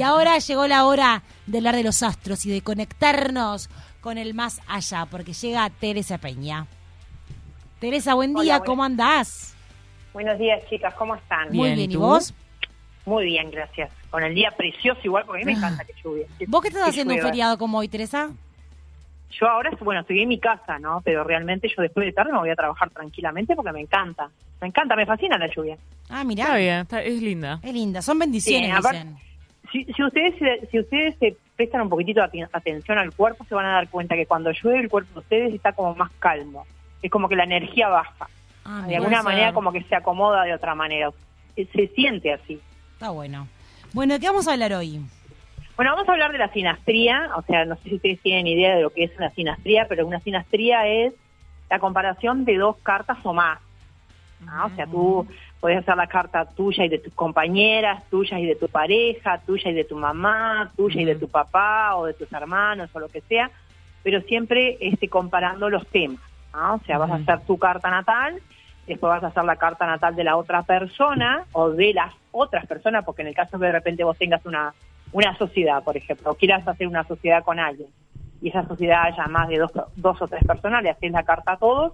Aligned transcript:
Y 0.00 0.02
ahora 0.02 0.38
llegó 0.38 0.66
la 0.66 0.86
hora 0.86 1.22
de 1.44 1.58
hablar 1.58 1.76
de 1.76 1.82
los 1.84 2.02
astros 2.02 2.46
y 2.46 2.50
de 2.50 2.62
conectarnos 2.62 3.68
con 4.00 4.16
el 4.16 4.32
más 4.32 4.62
allá, 4.66 5.04
porque 5.04 5.34
llega 5.34 5.68
Teresa 5.68 6.16
Peña. 6.16 6.66
Teresa, 7.80 8.14
buen 8.14 8.32
día, 8.32 8.56
Hola, 8.56 8.64
¿cómo 8.64 8.82
andás? 8.82 9.54
Buenos 10.14 10.38
días, 10.38 10.62
chicas, 10.70 10.94
¿cómo 10.94 11.16
están? 11.16 11.48
Muy 11.48 11.66
Bien, 11.66 11.76
bien, 11.76 11.92
¿y 11.92 11.96
vos? 11.96 12.32
Muy 13.04 13.26
bien, 13.26 13.50
gracias. 13.50 13.90
Con 14.10 14.22
el 14.22 14.34
día 14.34 14.50
precioso 14.56 15.02
igual, 15.04 15.24
porque 15.26 15.42
a 15.42 15.44
mí 15.44 15.52
me 15.52 15.58
encanta 15.58 15.84
que 15.84 15.92
lluvia. 16.02 16.24
que- 16.38 16.46
¿Vos 16.46 16.62
qué 16.62 16.68
estás 16.68 16.84
que 16.84 16.90
haciendo 16.90 17.12
un 17.12 17.20
feriado 17.20 17.58
como 17.58 17.76
hoy, 17.76 17.88
Teresa? 17.88 18.30
Yo 19.38 19.48
ahora, 19.50 19.70
bueno, 19.82 20.00
estoy 20.00 20.22
en 20.22 20.30
mi 20.30 20.40
casa, 20.40 20.78
¿no? 20.78 21.02
Pero 21.04 21.24
realmente 21.24 21.68
yo 21.68 21.82
después 21.82 22.06
de 22.06 22.12
tarde 22.14 22.32
me 22.32 22.38
voy 22.38 22.48
a 22.48 22.56
trabajar 22.56 22.88
tranquilamente 22.88 23.54
porque 23.54 23.70
me 23.72 23.82
encanta. 23.82 24.30
Me 24.62 24.68
encanta, 24.68 24.96
me 24.96 25.04
fascina 25.04 25.36
la 25.36 25.54
lluvia. 25.54 25.76
Ah, 26.08 26.24
mirá. 26.24 26.44
Está 26.44 26.56
bien, 26.56 26.76
está- 26.80 27.02
es 27.02 27.20
linda. 27.20 27.60
Es 27.62 27.74
linda, 27.74 28.00
son 28.00 28.18
bendiciones, 28.18 28.70
Sí, 28.70 28.76
aparte- 28.78 29.04
dicen. 29.04 29.29
Si, 29.72 29.84
si 29.84 30.02
ustedes 30.02 30.34
se- 30.38 30.66
si 30.70 30.78
ustedes 30.80 31.16
se 31.18 31.36
prestan 31.56 31.82
un 31.82 31.88
poquitito 31.88 32.20
de 32.26 32.48
atención 32.52 32.98
al 32.98 33.12
cuerpo, 33.12 33.44
se 33.44 33.54
van 33.54 33.66
a 33.66 33.72
dar 33.72 33.88
cuenta 33.88 34.16
que 34.16 34.26
cuando 34.26 34.50
llueve 34.50 34.80
el 34.80 34.88
cuerpo 34.88 35.12
de 35.14 35.18
ustedes 35.20 35.54
está 35.54 35.72
como 35.72 35.94
más 35.94 36.10
calmo. 36.18 36.66
Es 37.02 37.10
como 37.10 37.28
que 37.28 37.36
la 37.36 37.44
energía 37.44 37.88
baja. 37.88 38.28
Ah, 38.64 38.84
De 38.86 38.96
alguna 38.96 39.22
manera 39.22 39.52
como 39.52 39.72
que 39.72 39.82
se 39.84 39.94
acomoda 39.94 40.42
de 40.44 40.54
otra 40.54 40.74
manera. 40.74 41.10
Se- 41.54 41.66
Se 41.66 41.88
siente 41.88 42.32
así. 42.32 42.60
está 42.94 43.10
bueno. 43.10 43.46
Bueno, 43.92 44.14
¿de 44.14 44.20
qué 44.20 44.26
vamos 44.26 44.46
a 44.48 44.52
hablar 44.52 44.72
hoy? 44.72 45.00
Bueno, 45.76 45.92
vamos 45.92 46.08
a 46.08 46.12
hablar 46.12 46.32
de 46.32 46.38
la 46.38 46.52
sinastría, 46.52 47.30
o 47.36 47.42
sea, 47.42 47.64
no 47.64 47.74
sé 47.76 47.88
si 47.88 47.94
ustedes 47.96 48.20
tienen 48.20 48.46
idea 48.46 48.76
de 48.76 48.82
lo 48.82 48.90
que 48.90 49.04
es 49.04 49.16
una 49.16 49.30
sinastría, 49.30 49.86
pero 49.88 50.06
una 50.06 50.20
sinastría 50.20 50.86
es 50.86 51.14
la 51.70 51.78
comparación 51.78 52.44
de 52.44 52.56
dos 52.58 52.76
cartas 52.82 53.16
o 53.24 53.32
más. 53.32 53.58
¿ah? 54.46 54.66
O 54.66 54.76
sea, 54.76 54.86
tú 54.86 55.26
puedes 55.60 55.78
hacer 55.78 55.96
la 55.96 56.06
carta 56.06 56.46
tuya 56.46 56.86
y 56.86 56.88
de 56.88 56.98
tus 56.98 57.12
compañeras, 57.12 58.02
tuya 58.08 58.38
y 58.38 58.46
de 58.46 58.56
tu 58.56 58.68
pareja, 58.68 59.38
tuya 59.44 59.70
y 59.70 59.74
de 59.74 59.84
tu 59.84 59.96
mamá, 59.96 60.72
tuya 60.76 61.02
y 61.02 61.04
de 61.04 61.16
tu 61.16 61.28
papá 61.28 61.96
o 61.96 62.06
de 62.06 62.14
tus 62.14 62.32
hermanos 62.32 62.90
o 62.94 62.98
lo 62.98 63.08
que 63.08 63.20
sea, 63.20 63.50
pero 64.02 64.22
siempre 64.22 64.78
este, 64.80 65.08
comparando 65.08 65.68
los 65.68 65.86
temas. 65.88 66.20
¿ah? 66.52 66.74
O 66.74 66.84
sea, 66.84 66.98
vas 66.98 67.10
a 67.10 67.16
hacer 67.16 67.40
tu 67.46 67.58
carta 67.58 67.90
natal, 67.90 68.40
después 68.86 69.10
vas 69.10 69.22
a 69.22 69.28
hacer 69.28 69.44
la 69.44 69.56
carta 69.56 69.86
natal 69.86 70.16
de 70.16 70.24
la 70.24 70.36
otra 70.36 70.62
persona 70.62 71.44
o 71.52 71.70
de 71.70 71.92
las 71.92 72.14
otras 72.32 72.66
personas, 72.66 73.04
porque 73.04 73.22
en 73.22 73.28
el 73.28 73.34
caso 73.34 73.58
que 73.58 73.66
de 73.66 73.72
repente 73.72 74.02
vos 74.02 74.16
tengas 74.16 74.44
una, 74.46 74.72
una 75.12 75.36
sociedad, 75.36 75.84
por 75.84 75.96
ejemplo, 75.96 76.30
o 76.30 76.34
quieras 76.34 76.66
hacer 76.66 76.86
una 76.86 77.04
sociedad 77.04 77.44
con 77.44 77.58
alguien, 77.58 77.88
y 78.40 78.48
esa 78.48 78.66
sociedad 78.66 79.02
haya 79.04 79.26
más 79.26 79.48
de 79.48 79.58
dos, 79.58 79.72
dos 79.96 80.22
o 80.22 80.26
tres 80.26 80.42
personas, 80.44 80.82
le 80.82 80.88
haces 80.88 81.12
la 81.12 81.22
carta 81.22 81.52
a 81.52 81.56
todos, 81.58 81.92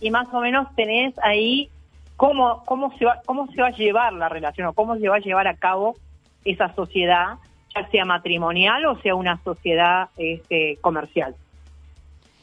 y 0.00 0.12
más 0.12 0.32
o 0.32 0.40
menos 0.40 0.72
tenés 0.76 1.14
ahí 1.24 1.70
cómo, 2.18 2.64
cómo, 2.66 2.92
se 2.98 3.04
va, 3.04 3.20
cómo 3.24 3.46
se 3.46 3.62
va 3.62 3.68
a 3.68 3.70
llevar 3.70 4.12
la 4.12 4.28
relación 4.28 4.66
o 4.66 4.72
cómo 4.72 4.96
se 4.96 5.08
va 5.08 5.16
a 5.16 5.20
llevar 5.20 5.46
a 5.46 5.54
cabo 5.54 5.96
esa 6.44 6.74
sociedad, 6.74 7.36
ya 7.74 7.88
sea 7.90 8.04
matrimonial 8.04 8.84
o 8.86 9.00
sea 9.00 9.14
una 9.14 9.40
sociedad 9.44 10.08
este, 10.18 10.76
comercial. 10.80 11.36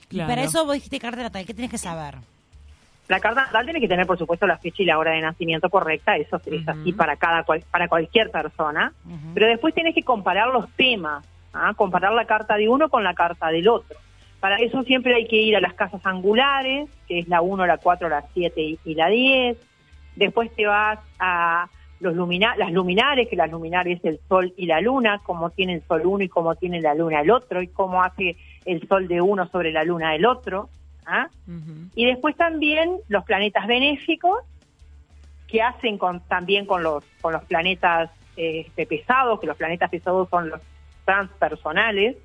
Y 0.10 0.20
para 0.20 0.44
eso 0.44 0.66
vos 0.66 0.76
dijiste 0.76 0.98
carta 0.98 1.22
natal, 1.22 1.46
¿qué 1.46 1.54
tenés 1.54 1.70
que 1.70 1.78
saber? 1.78 2.16
La 3.10 3.20
carta 3.20 3.42
natal 3.42 3.66
tiene 3.66 3.82
que 3.82 3.90
tener, 3.90 4.08
por 4.08 4.18
supuesto, 4.18 4.48
la 4.48 4.58
fecha 4.58 4.82
y 4.82 4.86
la 4.86 4.98
hora 4.98 5.12
de 5.12 5.22
nacimiento 5.22 5.70
correcta, 5.70 6.16
eso 6.16 6.38
es 6.46 6.62
Ujú. 6.62 6.72
así 6.72 6.94
para 6.94 7.18
cada 7.18 7.44
cual, 7.44 7.62
para 7.70 7.90
cualquier 7.90 8.32
persona. 8.32 8.94
Pero 9.34 9.48
después 9.48 9.76
tienes 9.76 9.94
que 9.94 10.04
comparar 10.04 10.48
los 10.48 10.70
temas, 10.72 11.26
¿ah? 11.54 11.74
comparar 11.76 12.14
la 12.14 12.26
carta 12.26 12.56
de 12.56 12.70
uno 12.70 12.88
con 12.88 13.04
la 13.04 13.14
carta 13.14 13.50
del 13.50 13.68
otro. 13.68 13.98
Para 14.40 14.58
eso 14.58 14.84
siempre 14.84 15.16
hay 15.16 15.28
que 15.28 15.38
ir 15.38 15.56
a 15.56 15.62
las 15.62 15.74
casas 15.74 16.06
angulares, 16.06 16.90
que 17.08 17.20
es 17.20 17.28
la 17.28 17.42
1, 17.42 17.66
la 17.66 17.78
4, 17.78 18.10
la 18.10 18.26
7 18.34 18.78
y, 18.84 18.96
la 18.96 19.08
10. 19.08 19.58
Después 20.16 20.54
te 20.56 20.66
vas 20.66 21.00
a 21.20 21.68
los 22.00 22.16
lumina 22.16 22.56
las 22.58 22.72
luminares, 22.72 23.28
que 23.30 23.36
las 23.36 23.50
luminares 23.50 24.00
es 24.00 24.06
el 24.06 24.20
sol 24.28 24.54
y 24.58 24.66
la 24.66 24.82
luna, 24.82 25.22
cómo 25.24 25.50
tiene 25.50 25.76
el 25.76 25.84
sol 25.84 26.02
uno 26.06 26.24
y 26.24 26.30
cómo 26.30 26.56
tiene 26.56 26.82
la 26.82 26.94
luna 26.94 27.22
el 27.22 27.32
otro, 27.32 27.62
y 27.62 27.68
cómo 27.68 28.04
hace 28.04 28.36
el 28.66 28.88
sol 28.88 29.08
de 29.08 29.22
uno 29.22 29.48
sobre 29.48 29.72
la 29.72 29.84
luna 29.84 30.12
del 30.12 30.26
otro. 30.26 30.70
¿ah? 31.06 31.30
Y 31.96 32.06
después 32.06 32.36
también 32.36 32.98
los 33.08 33.24
planetas 33.24 33.66
benéficos, 33.66 34.40
que 35.48 35.62
hacen 35.62 35.98
con, 35.98 36.22
también 36.22 36.66
con 36.66 36.84
los, 36.84 37.04
con 37.22 37.34
los 37.34 37.44
planetas 37.46 38.10
este, 38.36 38.86
pesados, 38.86 39.40
que 39.40 39.48
los 39.48 39.58
planetas 39.58 39.90
pesados 39.90 40.30
son 40.30 40.50
los 40.50 40.62
transpersonales. 41.06 42.18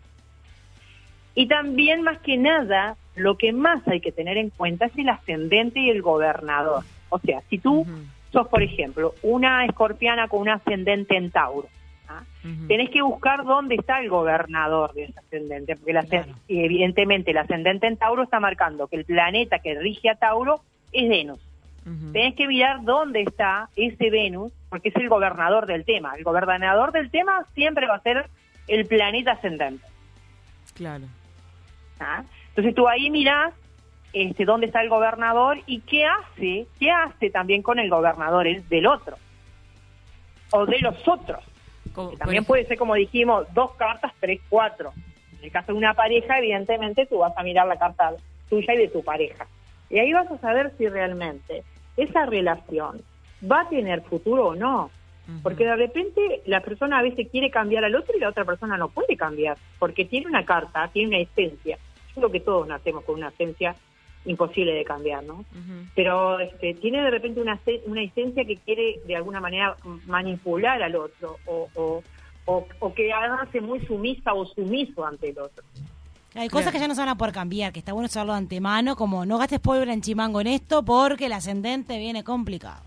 Y 1.34 1.46
también, 1.46 2.02
más 2.02 2.18
que 2.20 2.36
nada, 2.36 2.96
lo 3.14 3.36
que 3.36 3.52
más 3.52 3.86
hay 3.88 4.00
que 4.00 4.12
tener 4.12 4.36
en 4.38 4.50
cuenta 4.50 4.86
es 4.86 4.96
el 4.98 5.08
ascendente 5.08 5.80
y 5.80 5.90
el 5.90 6.02
gobernador. 6.02 6.84
O 7.08 7.18
sea, 7.18 7.40
si 7.48 7.58
tú 7.58 7.86
sos, 8.32 8.48
por 8.48 8.62
ejemplo, 8.62 9.14
una 9.22 9.64
escorpiana 9.64 10.28
con 10.28 10.40
un 10.42 10.48
ascendente 10.50 11.16
en 11.16 11.30
Tauro, 11.30 11.68
¿ah? 12.08 12.22
Tenés 12.68 12.90
que 12.90 13.02
buscar 13.02 13.44
dónde 13.44 13.74
está 13.76 14.00
el 14.00 14.08
gobernador 14.08 14.92
de 14.94 15.04
ese 15.04 15.18
ascendente, 15.18 15.76
porque 15.76 15.90
el 15.90 15.96
ascend- 15.98 16.24
Claro. 16.24 16.38
y 16.48 16.64
evidentemente 16.64 17.30
el 17.32 17.38
ascendente 17.38 17.86
en 17.86 17.96
Tauro 17.96 18.22
está 18.22 18.40
marcando 18.40 18.86
que 18.86 18.96
el 18.96 19.04
planeta 19.04 19.58
que 19.58 19.78
rige 19.78 20.08
a 20.10 20.14
Tauro 20.16 20.60
es 20.92 21.08
Venus. 21.08 21.40
Ujú. 21.86 22.12
Tenés 22.12 22.34
que 22.34 22.46
mirar 22.46 22.82
dónde 22.84 23.22
está 23.22 23.68
ese 23.76 24.10
Venus, 24.10 24.52
porque 24.68 24.90
es 24.90 24.96
el 24.96 25.08
gobernador 25.08 25.66
del 25.66 25.84
tema. 25.84 26.14
El 26.16 26.24
gobernador 26.24 26.92
del 26.92 27.10
tema 27.10 27.44
siempre 27.54 27.86
va 27.86 27.96
a 27.96 28.00
ser 28.02 28.26
el 28.68 28.86
planeta 28.86 29.32
ascendente. 29.32 29.84
Claro. 30.74 31.04
¿Ah? 32.00 32.24
Entonces 32.48 32.74
tú 32.74 32.88
ahí 32.88 33.10
mirás 33.10 33.52
este, 34.12 34.44
dónde 34.44 34.66
está 34.66 34.82
el 34.82 34.88
gobernador 34.88 35.58
y 35.66 35.80
qué 35.80 36.04
hace, 36.04 36.66
qué 36.78 36.90
hace 36.90 37.30
también 37.30 37.62
con 37.62 37.78
el 37.78 37.88
gobernador 37.88 38.46
el- 38.46 38.68
del 38.68 38.86
otro, 38.86 39.16
o 40.50 40.66
de 40.66 40.78
los 40.80 40.96
otros. 41.08 41.42
Que 42.10 42.16
también 42.16 42.44
puede 42.44 42.66
ser, 42.66 42.76
como 42.78 42.94
dijimos, 42.94 43.46
dos 43.54 43.72
cartas, 43.74 44.12
tres, 44.20 44.40
cuatro. 44.48 44.92
En 45.38 45.44
el 45.44 45.50
caso 45.50 45.72
de 45.72 45.78
una 45.78 45.94
pareja, 45.94 46.38
evidentemente, 46.38 47.06
tú 47.06 47.18
vas 47.18 47.32
a 47.36 47.42
mirar 47.42 47.66
la 47.66 47.76
carta 47.78 48.12
tuya 48.48 48.74
y 48.74 48.78
de 48.78 48.88
tu 48.88 49.02
pareja. 49.02 49.46
Y 49.88 49.98
ahí 49.98 50.12
vas 50.12 50.30
a 50.30 50.38
saber 50.38 50.72
si 50.78 50.88
realmente 50.88 51.64
esa 51.96 52.26
relación 52.26 53.00
va 53.50 53.62
a 53.62 53.68
tener 53.68 54.02
futuro 54.02 54.48
o 54.48 54.54
no. 54.54 54.90
Porque 55.44 55.64
de 55.64 55.76
repente 55.76 56.42
la 56.46 56.60
persona 56.60 56.98
a 56.98 57.02
veces 57.02 57.28
quiere 57.30 57.50
cambiar 57.50 57.84
al 57.84 57.94
otro 57.94 58.16
y 58.16 58.20
la 58.20 58.28
otra 58.28 58.44
persona 58.44 58.76
no 58.76 58.88
puede 58.88 59.16
cambiar. 59.16 59.56
Porque 59.78 60.04
tiene 60.04 60.26
una 60.26 60.44
carta, 60.44 60.88
tiene 60.92 61.08
una 61.08 61.18
esencia. 61.18 61.78
Yo 62.10 62.22
creo 62.22 62.30
que 62.32 62.40
todos 62.40 62.66
nacemos 62.68 63.04
con 63.04 63.16
una 63.16 63.28
esencia 63.28 63.74
imposible 64.26 64.72
de 64.74 64.84
cambiar, 64.84 65.24
¿no? 65.24 65.44
Pero 65.94 66.38
este, 66.40 66.74
tiene 66.74 67.02
de 67.02 67.10
repente 67.10 67.40
una, 67.40 67.58
una 67.86 68.02
esencia 68.02 68.44
que 68.44 68.56
quiere 68.58 69.00
de 69.06 69.16
alguna 69.16 69.40
manera 69.40 69.76
manipular 70.06 70.82
al 70.82 70.94
otro 70.96 71.36
o, 71.46 71.68
o, 71.74 72.02
o, 72.44 72.66
o 72.80 72.94
que 72.94 73.12
hace 73.12 73.60
muy 73.62 73.80
sumisa 73.86 74.34
o 74.34 74.44
sumiso 74.46 75.06
ante 75.06 75.30
el 75.30 75.38
otro. 75.38 75.64
Hay 76.34 76.48
cosas 76.48 76.66
Claro. 76.66 76.72
que 76.74 76.80
ya 76.80 76.88
no 76.88 76.94
se 76.94 77.00
van 77.00 77.08
a 77.08 77.16
poder 77.16 77.34
cambiar, 77.34 77.72
que 77.72 77.78
está 77.80 77.92
bueno 77.92 78.08
saberlo 78.08 78.34
de 78.34 78.38
antemano, 78.38 78.94
como 78.94 79.24
no 79.26 79.38
gastes 79.38 79.58
pólvora 79.58 79.92
en 79.92 80.00
chimango 80.02 80.40
en 80.40 80.46
esto 80.48 80.84
porque 80.84 81.26
el 81.26 81.32
ascendente 81.32 81.98
viene 81.98 82.22
complicado. 82.22 82.82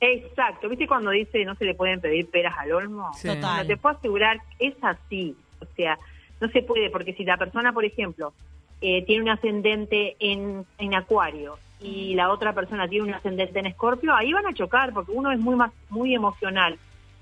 Exacto, 0.00 0.68
¿viste 0.68 0.86
cuando 0.86 1.10
dice 1.10 1.44
no 1.44 1.54
se 1.54 1.64
le 1.64 1.74
pueden 1.74 2.00
pedir 2.00 2.28
peras 2.28 2.54
al 2.58 2.72
olmo? 2.72 3.10
Sí. 3.14 3.28
Total. 3.28 3.56
Bueno, 3.58 3.66
te 3.68 3.76
puedo 3.78 3.96
asegurar 3.96 4.38
es 4.58 4.74
así, 4.82 5.34
o 5.60 5.64
sea, 5.74 5.98
no 6.40 6.48
se 6.48 6.62
puede, 6.62 6.90
porque 6.90 7.14
si 7.14 7.24
la 7.24 7.36
persona, 7.36 7.72
por 7.72 7.84
ejemplo, 7.84 8.32
eh, 8.80 9.04
tiene 9.06 9.22
un 9.22 9.28
ascendente 9.30 10.16
en, 10.18 10.64
en 10.78 10.94
acuario 10.94 11.58
y 11.80 12.14
la 12.14 12.30
otra 12.30 12.52
persona 12.52 12.88
tiene 12.88 13.08
un 13.08 13.14
ascendente 13.14 13.58
en 13.58 13.66
escorpio, 13.66 14.14
ahí 14.14 14.32
van 14.32 14.46
a 14.46 14.54
chocar, 14.54 14.92
porque 14.92 15.12
uno 15.12 15.30
es 15.30 15.38
muy, 15.38 15.56
muy 15.90 16.14
emocional, 16.14 16.78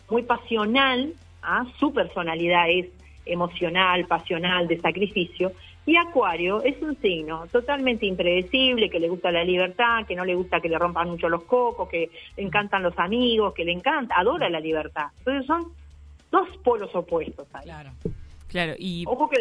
muy 0.08 0.22
pasional, 0.22 1.12
¿ah? 1.42 1.64
su 1.78 1.92
personalidad 1.92 2.68
es 2.70 2.86
emocional, 3.26 4.06
pasional, 4.06 4.68
de 4.68 4.80
sacrificio, 4.80 5.52
y 5.86 5.96
Acuario 5.96 6.62
es 6.62 6.80
un 6.80 6.96
signo 7.00 7.46
totalmente 7.48 8.06
impredecible, 8.06 8.88
que 8.88 9.00
le 9.00 9.08
gusta 9.08 9.30
la 9.30 9.44
libertad, 9.44 10.06
que 10.06 10.16
no 10.16 10.24
le 10.24 10.34
gusta 10.34 10.60
que 10.60 10.68
le 10.68 10.78
rompan 10.78 11.10
mucho 11.10 11.28
los 11.28 11.42
cocos, 11.42 11.88
que 11.88 12.10
le 12.36 12.42
encantan 12.42 12.82
los 12.82 12.98
amigos, 12.98 13.52
que 13.52 13.64
le 13.64 13.72
encanta, 13.72 14.14
adora 14.16 14.48
la 14.48 14.60
libertad. 14.60 15.08
Entonces 15.18 15.46
son 15.46 15.72
dos 16.30 16.48
polos 16.64 16.94
opuestos 16.94 17.46
ahí. 17.52 17.64
Claro. 17.64 17.90
Claro, 18.54 18.74
y 18.78 19.02
Ojo 19.08 19.28
que 19.28 19.38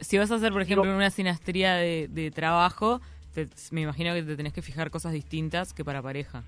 si 0.00 0.18
vas 0.18 0.28
a 0.32 0.34
hacer, 0.34 0.50
por 0.52 0.60
ejemplo, 0.60 0.82
Digo- 0.82 0.96
una 0.96 1.10
sinastría 1.10 1.76
de, 1.76 2.08
de 2.10 2.32
trabajo, 2.32 3.00
te- 3.32 3.46
me 3.70 3.82
imagino 3.82 4.12
que 4.12 4.24
te 4.24 4.34
tenés 4.34 4.52
que 4.52 4.60
fijar 4.60 4.90
cosas 4.90 5.12
distintas 5.12 5.72
que 5.72 5.84
para 5.84 6.02
pareja. 6.02 6.42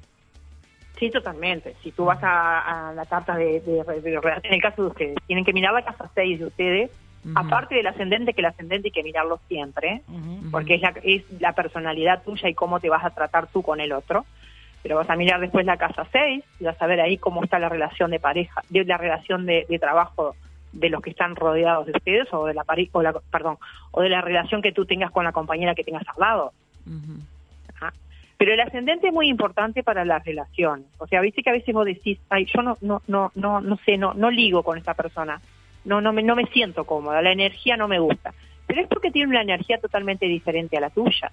sí, 0.98 1.10
totalmente. 1.12 1.76
Si 1.84 1.92
tú 1.92 2.06
vas 2.06 2.18
a, 2.24 2.88
a 2.88 2.92
la 2.92 3.06
carta 3.06 3.36
de, 3.36 3.60
de, 3.60 3.84
de- 4.02 4.20
en 4.42 4.52
el 4.52 4.60
caso 4.60 4.82
de 4.82 4.88
ustedes, 4.88 5.16
tienen 5.28 5.44
que 5.44 5.52
mirar 5.52 5.72
la 5.72 5.84
casa 5.84 6.10
6 6.12 6.40
de 6.40 6.46
ustedes, 6.46 6.90
aparte 7.36 7.76
del 7.76 7.86
ascendente, 7.86 8.32
que 8.34 8.40
el 8.40 8.46
ascendente 8.46 8.88
hay 8.88 8.92
que 8.92 9.04
mirarlo 9.04 9.38
siempre, 9.46 10.02
porque 10.50 10.74
es 10.74 10.80
la, 10.82 10.92
es 11.04 11.22
la 11.40 11.52
personalidad 11.52 12.24
tuya 12.24 12.48
y 12.48 12.54
cómo 12.54 12.80
te 12.80 12.88
vas 12.88 13.04
a 13.04 13.10
tratar 13.10 13.46
tú 13.46 13.62
con 13.62 13.80
el 13.80 13.92
otro. 13.92 14.26
Pero 14.82 14.96
vas 14.96 15.08
a 15.10 15.14
mirar 15.16 15.40
después 15.40 15.64
la 15.66 15.76
casa 15.76 16.04
6 16.10 16.42
y 16.58 16.64
vas 16.64 16.80
a 16.82 16.86
ver 16.88 17.00
ahí 17.00 17.16
cómo 17.16 17.44
está 17.44 17.60
la 17.60 17.68
relación 17.68 18.10
de 18.10 18.18
pareja, 18.18 18.60
de 18.68 18.84
la 18.84 18.96
relación 18.98 19.46
de, 19.46 19.66
de 19.68 19.78
trabajo 19.78 20.34
de 20.72 20.90
los 20.90 21.02
que 21.02 21.10
están 21.10 21.36
rodeados 21.36 21.86
de 21.86 21.92
ustedes 21.92 22.28
o 22.32 22.46
de 22.46 22.54
la 22.54 22.64
o 22.92 23.02
la 23.02 23.12
perdón, 23.30 23.58
o 23.90 24.02
de 24.02 24.08
la 24.08 24.20
relación 24.20 24.62
que 24.62 24.72
tú 24.72 24.84
tengas 24.86 25.10
con 25.10 25.24
la 25.24 25.32
compañera 25.32 25.74
que 25.74 25.84
tengas 25.84 26.06
al 26.08 26.14
lado. 26.18 26.52
Ajá. 27.74 27.92
Pero 28.36 28.52
el 28.52 28.60
ascendente 28.60 29.08
es 29.08 29.12
muy 29.12 29.28
importante 29.28 29.82
para 29.82 30.04
las 30.04 30.24
relaciones. 30.24 30.86
O 30.98 31.06
sea, 31.06 31.20
viste 31.20 31.42
que 31.42 31.50
a 31.50 31.54
veces 31.54 31.74
vos 31.74 31.84
decís, 31.84 32.18
ay, 32.28 32.46
yo 32.46 32.62
no, 32.62 32.76
no, 32.80 33.02
no, 33.06 33.32
no, 33.34 33.60
no 33.60 33.76
sé, 33.84 33.96
no, 33.96 34.14
no 34.14 34.30
ligo 34.30 34.62
con 34.62 34.78
esta 34.78 34.94
persona. 34.94 35.40
no, 35.84 36.00
no, 36.00 36.12
me, 36.12 36.22
no 36.22 36.36
me 36.36 36.46
siento 36.46 36.84
cómoda, 36.84 37.22
la 37.22 37.32
energía 37.32 37.76
no 37.76 37.88
me 37.88 37.98
gusta. 37.98 38.32
Pero 38.66 38.82
es 38.82 38.88
porque 38.88 39.10
tiene 39.10 39.30
una 39.30 39.42
energía 39.42 39.78
totalmente 39.78 40.26
diferente 40.26 40.76
a 40.76 40.80
la 40.80 40.90
tuya. 40.90 41.32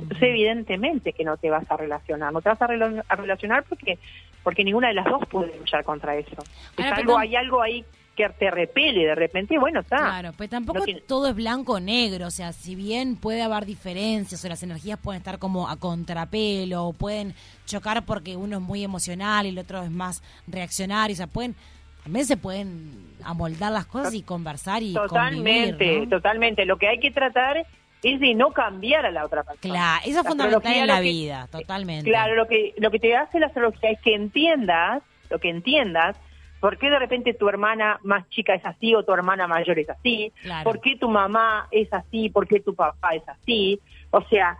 Entonces, 0.00 0.28
evidentemente 0.28 1.12
que 1.12 1.24
no 1.24 1.36
te 1.36 1.50
vas 1.50 1.68
a 1.68 1.76
relacionar, 1.76 2.32
no 2.32 2.40
te 2.40 2.48
vas 2.48 2.62
a, 2.62 2.66
a 2.66 3.16
relacionar 3.16 3.64
porque 3.68 3.98
porque 4.42 4.64
ninguna 4.64 4.88
de 4.88 4.94
las 4.94 5.04
dos 5.04 5.26
puede 5.28 5.58
luchar 5.58 5.84
contra 5.84 6.16
eso. 6.16 6.42
Es 6.76 6.92
algo, 6.92 7.18
hay 7.18 7.36
algo 7.36 7.60
ahí 7.60 7.84
que 8.18 8.28
te 8.30 8.50
repele 8.50 9.06
de 9.06 9.14
repente, 9.14 9.56
bueno, 9.58 9.80
está. 9.80 9.96
Claro, 9.96 10.32
pero 10.36 10.50
tampoco 10.50 10.84
todo 11.06 11.28
es 11.28 11.36
blanco 11.36 11.74
o 11.74 11.80
negro, 11.80 12.26
o 12.26 12.30
sea, 12.30 12.52
si 12.52 12.74
bien 12.74 13.14
puede 13.14 13.42
haber 13.42 13.64
diferencias 13.64 14.44
o 14.44 14.48
las 14.48 14.62
energías 14.64 14.98
pueden 14.98 15.18
estar 15.20 15.38
como 15.38 15.68
a 15.68 15.76
contrapelo, 15.76 16.86
o 16.86 16.92
pueden 16.92 17.34
chocar 17.64 18.04
porque 18.04 18.36
uno 18.36 18.56
es 18.56 18.62
muy 18.62 18.82
emocional 18.82 19.46
y 19.46 19.50
el 19.50 19.58
otro 19.58 19.82
es 19.84 19.90
más 19.90 20.22
reaccionario, 20.48 21.14
o 21.14 21.16
sea, 21.16 21.28
pueden 21.28 21.54
también 22.02 22.26
se 22.26 22.36
pueden 22.36 23.14
amoldar 23.22 23.70
las 23.70 23.86
cosas 23.86 24.14
y 24.14 24.22
conversar 24.22 24.82
y 24.82 24.94
totalmente, 24.94 26.06
totalmente. 26.08 26.64
Lo 26.64 26.78
que 26.78 26.88
hay 26.88 26.98
que 27.00 27.10
tratar 27.10 27.66
es 28.02 28.20
de 28.20 28.34
no 28.34 28.50
cambiar 28.52 29.04
a 29.04 29.10
la 29.10 29.26
otra 29.26 29.42
persona. 29.42 29.60
Claro, 29.60 30.02
eso 30.06 30.20
es 30.20 30.26
fundamental 30.26 30.74
en 30.74 30.86
la 30.86 31.00
vida, 31.00 31.48
totalmente. 31.52 32.08
Claro, 32.08 32.34
lo 32.34 32.46
que 32.46 32.74
lo 32.78 32.90
que 32.90 32.98
te 32.98 33.14
hace 33.14 33.38
la 33.38 33.46
astrología 33.46 33.90
es 33.90 34.00
que 34.00 34.14
entiendas, 34.14 35.02
lo 35.30 35.38
que 35.38 35.50
entiendas 35.50 36.16
¿Por 36.60 36.76
qué 36.76 36.90
de 36.90 36.98
repente 36.98 37.34
tu 37.34 37.48
hermana 37.48 38.00
más 38.02 38.28
chica 38.30 38.54
es 38.54 38.64
así 38.64 38.94
o 38.94 39.04
tu 39.04 39.12
hermana 39.12 39.46
mayor 39.46 39.78
es 39.78 39.88
así? 39.88 40.32
¿Por 40.64 40.80
qué 40.80 40.96
tu 40.96 41.08
mamá 41.08 41.68
es 41.70 41.92
así? 41.92 42.30
¿Por 42.30 42.48
qué 42.48 42.60
tu 42.60 42.74
papá 42.74 43.10
es 43.10 43.28
así? 43.28 43.80
O 44.10 44.22
sea, 44.22 44.58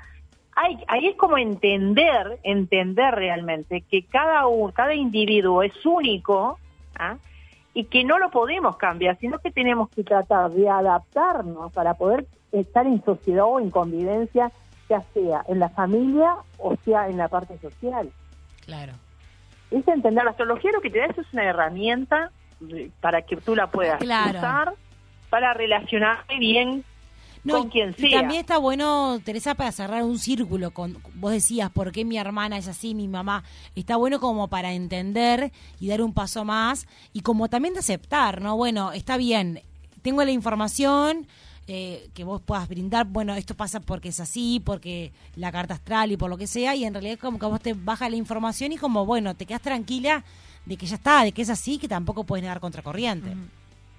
hay, 0.55 0.79
ahí 0.87 1.09
es 1.09 1.17
como 1.17 1.39
entender, 1.39 2.39
entender 2.45 3.15
realmente 3.15 3.83
que 3.83 4.05
cada 4.05 4.47
uno, 4.47 4.73
cada 4.73 4.95
individuo 4.95 5.63
es 5.63 5.75
único 5.85 6.59
¿ah? 6.99 7.17
y 7.75 7.85
que 7.85 8.05
no 8.05 8.19
lo 8.19 8.31
podemos 8.31 8.77
cambiar, 8.77 9.19
sino 9.19 9.39
que 9.39 9.51
tenemos 9.51 9.89
que 9.91 10.05
tratar 10.05 10.51
de 10.51 10.69
adaptarnos 10.69 11.73
para 11.73 11.95
poder 11.95 12.27
estar 12.53 12.87
en 12.87 13.05
sociedad 13.05 13.45
o 13.45 13.59
en 13.59 13.71
convivencia, 13.71 14.53
ya 14.89 15.03
sea 15.15 15.45
en 15.49 15.59
la 15.59 15.69
familia 15.69 16.37
o 16.59 16.77
sea 16.85 17.09
en 17.09 17.17
la 17.17 17.29
parte 17.29 17.59
social. 17.59 18.11
Claro 18.65 18.93
es 19.71 19.87
entender 19.89 20.25
la 20.25 20.31
astrología 20.31 20.71
lo 20.73 20.81
que 20.81 20.91
te 20.91 20.99
da 20.99 21.07
eso 21.07 21.21
es 21.21 21.33
una 21.33 21.45
herramienta 21.45 22.31
para 23.01 23.23
que 23.23 23.37
tú 23.37 23.55
la 23.55 23.71
puedas 23.71 24.01
usar 24.03 24.75
para 25.31 25.55
relacionarte 25.55 26.39
bien 26.39 26.85
con 27.49 27.69
quien 27.71 27.95
sea. 27.95 28.09
Y 28.09 28.13
también 28.13 28.41
está 28.41 28.59
bueno, 28.59 29.19
Teresa, 29.25 29.55
para 29.55 29.73
cerrar 29.73 30.03
un 30.03 30.19
círculo 30.19 30.71
con, 30.71 30.99
vos 31.15 31.33
decías, 31.33 31.71
¿por 31.71 31.93
qué 31.93 32.05
mi 32.05 32.19
hermana 32.19 32.59
es 32.59 32.69
así, 32.69 32.95
mi 32.95 33.09
mamá? 33.09 33.45
Está 33.75 33.97
bueno 33.97 34.21
como 34.21 34.49
para 34.49 34.73
entender 34.73 35.53
y 35.81 35.89
dar 35.89 36.03
un 36.03 36.13
paso 36.13 36.45
más 36.45 36.87
y 37.13 37.21
como 37.21 37.49
también 37.49 37.75
de 37.75 37.81
aceptar, 37.81 38.41
¿no? 38.41 38.57
Bueno, 38.57 38.93
está 38.93 39.17
bien, 39.17 39.63
tengo 40.03 40.25
la 40.25 40.33
información, 40.33 41.27
eh, 41.71 42.09
que 42.15 42.25
vos 42.25 42.41
puedas 42.41 42.67
brindar, 42.67 43.07
bueno, 43.07 43.35
esto 43.35 43.55
pasa 43.55 43.79
porque 43.81 44.09
es 44.09 44.21
así, 44.21 44.61
porque 44.65 45.13
la 45.37 45.53
carta 45.53 45.75
astral 45.75 46.11
y 46.11 46.17
por 46.17 46.31
lo 46.31 46.39
que 46.39 46.47
sea, 46.47 46.75
y 46.75 46.85
en 46.85 46.95
realidad 46.95 47.19
como 47.19 47.39
que 47.39 47.45
vos 47.45 47.61
te 47.61 47.75
baja 47.75 48.09
la 48.09 48.17
información 48.17 48.73
y 48.73 48.79
como, 48.79 49.05
bueno, 49.05 49.35
te 49.35 49.45
quedas 49.45 49.61
tranquila 49.61 50.25
de 50.65 50.77
que 50.79 50.87
ya 50.87 50.97
está, 50.97 51.25
de 51.25 51.33
que 51.33 51.43
es 51.43 51.51
así, 51.51 51.79
que 51.79 51.87
tampoco 51.87 52.25
puedes 52.25 52.43
negar 52.43 52.59
contracorriente. 52.59 53.35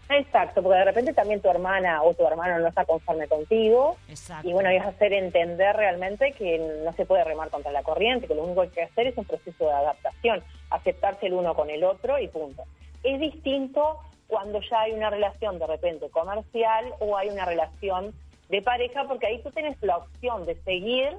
Exacto, 0.09 0.63
porque 0.63 0.79
de 0.79 0.85
repente 0.85 1.13
también 1.13 1.39
tu 1.39 1.49
hermana 1.49 2.01
o 2.01 2.15
tu 2.15 2.25
hermano 2.25 2.57
no 2.57 2.67
está 2.67 2.83
conforme 2.85 3.27
contigo. 3.27 3.97
Y 4.41 4.51
bueno, 4.51 4.69
es 4.71 4.83
hacer 4.83 5.13
entender 5.13 5.75
realmente 5.75 6.31
que 6.31 6.81
no 6.83 6.91
se 6.93 7.05
puede 7.05 7.23
remar 7.23 7.51
contra 7.51 7.71
la 7.71 7.83
corriente, 7.83 8.27
que 8.27 8.33
lo 8.33 8.45
único 8.45 8.61
que 8.61 8.67
hay 8.67 8.73
que 8.73 8.81
hacer 8.81 9.07
es 9.07 9.17
un 9.17 9.25
proceso 9.25 9.65
de 9.65 9.71
adaptación, 9.71 10.43
aceptarse 10.71 11.27
el 11.27 11.33
uno 11.33 11.53
con 11.53 11.69
el 11.69 11.83
otro 11.83 12.17
y 12.17 12.27
punto. 12.27 12.63
Es 13.03 13.19
distinto 13.19 13.99
cuando 14.29 14.61
ya 14.61 14.81
hay 14.81 14.91
una 14.93 15.09
relación 15.09 15.57
de 15.57 15.65
repente 15.65 16.07
comercial 16.11 16.93
o 16.99 17.17
hay 17.17 17.29
una 17.29 17.45
relación 17.45 18.13
de 18.47 18.61
pareja, 18.61 19.03
porque 19.05 19.25
ahí 19.25 19.41
tú 19.41 19.49
tienes 19.51 19.75
la 19.81 19.97
opción 19.97 20.45
de 20.45 20.55
seguir 20.61 21.17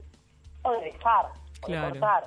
o 0.62 0.73
de 0.73 0.81
dejar, 0.93 1.27
o 1.62 1.71
de 1.71 1.81
cortar. 1.81 2.25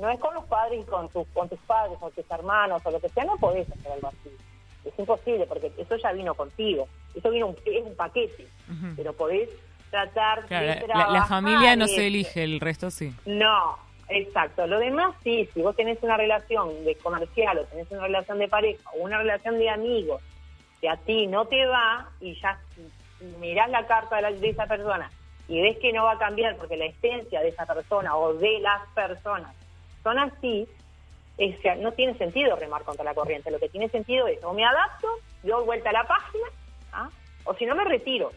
No 0.00 0.08
es 0.08 0.18
con 0.18 0.32
los 0.34 0.44
padres 0.46 0.80
y 0.80 0.84
con 0.90 1.10
tus, 1.10 1.26
con 1.28 1.48
tus 1.50 1.58
padres 1.60 1.98
o 2.00 2.10
tus 2.10 2.28
hermanos 2.30 2.80
o 2.84 2.90
lo 2.90 2.98
que 2.98 3.10
sea, 3.10 3.24
no 3.24 3.36
podés 3.36 3.70
hacer 3.70 3.92
algo 3.92 4.08
así. 4.08 4.30
Es 4.86 4.98
imposible 4.98 5.46
porque 5.46 5.70
eso 5.76 5.96
ya 5.96 6.12
vino 6.12 6.34
contigo. 6.34 6.88
Eso 7.14 7.30
vino 7.30 7.48
un, 7.48 7.56
es 7.66 7.84
un 7.84 7.94
paquete, 7.94 8.46
pero 8.96 9.12
podés 9.12 9.50
tratar 9.90 10.48
de 10.48 10.86
la, 10.88 11.08
la, 11.10 11.26
familia 11.26 11.76
no 11.76 11.86
se 11.88 12.06
elige, 12.06 12.42
el 12.42 12.60
resto 12.60 12.90
sí. 12.90 13.14
No, 13.26 13.78
Exacto. 14.08 14.66
Lo 14.66 14.78
demás, 14.78 15.14
sí, 15.24 15.48
si 15.52 15.62
vos 15.62 15.74
tenés 15.74 16.02
una 16.02 16.16
relación 16.16 16.84
de 16.84 16.94
comercial 16.96 17.58
o 17.58 17.64
tenés 17.64 17.90
una 17.90 18.02
relación 18.02 18.38
de 18.38 18.48
pareja 18.48 18.90
o 18.94 19.02
una 19.02 19.18
relación 19.18 19.58
de 19.58 19.68
amigos 19.68 20.22
que 20.80 20.88
a 20.88 20.96
ti 20.96 21.26
no 21.26 21.46
te 21.46 21.66
va 21.66 22.08
y 22.20 22.38
ya 22.40 22.60
mirás 23.40 23.70
la 23.70 23.86
carta 23.86 24.20
de, 24.20 24.48
esa 24.48 24.66
persona 24.66 25.10
y 25.48 25.60
ves 25.60 25.78
que 25.78 25.92
no 25.92 26.04
va 26.04 26.12
a 26.12 26.18
cambiar 26.18 26.56
porque 26.56 26.76
la 26.76 26.86
esencia 26.86 27.40
de 27.40 27.48
esa 27.48 27.66
persona 27.66 28.16
o 28.16 28.34
de 28.34 28.60
las 28.60 28.86
personas 28.94 29.54
son 30.02 30.18
así, 30.18 30.68
es, 31.38 31.56
no 31.80 31.92
tiene 31.92 32.16
sentido 32.16 32.54
remar 32.56 32.82
contra 32.82 33.04
la 33.04 33.14
corriente. 33.14 33.50
Lo 33.50 33.58
que 33.58 33.68
tiene 33.68 33.88
sentido 33.88 34.28
es 34.28 34.42
o 34.44 34.52
me 34.52 34.64
adapto, 34.64 35.08
doy 35.42 35.64
vuelta 35.64 35.90
a 35.90 35.92
la 35.92 36.06
página, 36.06 36.46
¿ah? 36.92 37.10
o 37.44 37.54
si 37.54 37.66
no 37.66 37.74
me 37.74 37.84
retiro. 37.84 38.30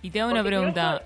Y 0.00 0.10
te 0.10 0.20
hago 0.20 0.30
una 0.30 0.44
pregunta, 0.44 1.02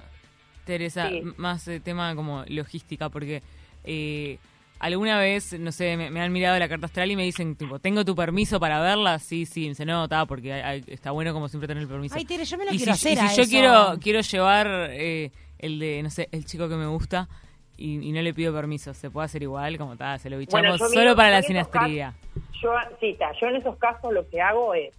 Teresa, 0.65 1.11
más 1.37 1.67
eh, 1.69 1.81
tema 1.81 2.15
como 2.15 2.45
logística, 2.49 3.09
porque 3.09 3.43
eh, 3.85 4.39
alguna 4.81 5.19
vez, 5.19 5.59
no 5.59 5.71
sé, 5.73 5.97
me, 5.97 6.21
han 6.21 6.33
mirado 6.33 6.59
la 6.59 6.69
carta 6.69 6.87
astral 6.87 7.11
y 7.11 7.17
me 7.17 7.23
dicen, 7.23 7.55
tipo, 7.55 7.79
¿tengo 7.79 8.05
tu 8.05 8.17
permiso 8.17 8.59
para 8.59 8.81
verla? 8.81 9.19
Sí, 9.19 9.47
sí, 9.47 9.63
me 9.63 9.69
dice, 9.69 9.85
no, 9.85 10.05
está, 10.05 10.25
porque 10.27 10.83
está 10.87 11.11
bueno 11.11 11.33
como 11.33 11.49
siempre 11.49 11.69
tener 11.69 11.83
el 11.83 11.89
permiso. 11.89 12.15
Ay, 12.17 12.25
Tere, 12.25 12.45
yo 12.45 12.59
me 12.59 12.65
lo 12.65 12.71
quiero 12.71 12.93
hacer 12.93 13.13
y 13.13 13.29
si 13.29 13.43
yo 13.43 13.49
quiero, 13.49 13.99
quiero 14.01 14.21
llevar 14.21 14.67
eh, 14.91 15.31
el 15.59 15.79
de, 15.79 16.03
no 16.03 16.11
sé, 16.11 16.29
el 16.33 16.47
chico 16.47 16.69
que 16.69 16.77
me 16.77 16.87
gusta 16.87 17.29
y, 17.77 18.13
no 18.13 18.21
le 18.21 18.35
pido 18.35 18.53
permiso, 18.53 18.93
¿se 18.95 19.11
puede 19.11 19.27
hacer 19.27 19.43
igual? 19.43 19.79
Como 19.79 19.93
está, 19.93 20.19
se 20.19 20.31
lo 20.31 20.39
bichamos 20.39 20.79
solo 20.79 21.15
para 21.15 21.31
la 21.31 21.43
sinastría. 21.43 22.15
Yo, 22.63 22.73
sí, 22.99 23.11
está, 23.11 23.33
yo 23.41 23.47
en 23.49 23.57
esos 23.57 23.77
casos 23.77 24.13
lo 24.13 24.29
que 24.29 24.41
hago 24.41 24.75
es, 24.75 24.95